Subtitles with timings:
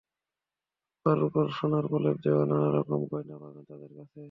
[1.05, 4.19] রুপার ওপর সোনার প্রলেপ দেওয়া নানা রকম গয়না পাবেন তাদের কাছে।